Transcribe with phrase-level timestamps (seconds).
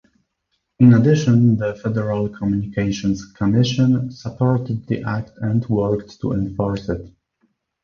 [0.79, 7.07] In addition, the Federal Communications Commission supported the act and worked to enforce it.